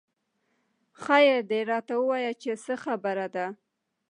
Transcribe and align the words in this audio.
خېر 1.01 1.37
دۍ 1.49 1.61
راته 1.71 1.93
وويه 2.01 2.31
چې 2.41 2.51
څه 2.63 2.73
خبره 2.83 3.27
ده 3.35 3.47